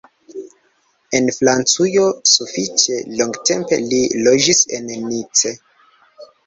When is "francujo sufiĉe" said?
1.35-2.99